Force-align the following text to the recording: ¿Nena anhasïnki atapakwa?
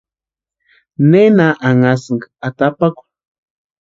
¿Nena 1.11 1.47
anhasïnki 1.67 2.25
atapakwa? 2.47 3.03